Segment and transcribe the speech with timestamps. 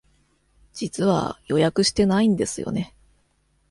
[0.73, 2.95] 実は予約してないんですよね。